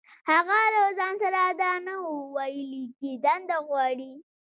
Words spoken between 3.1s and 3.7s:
دنده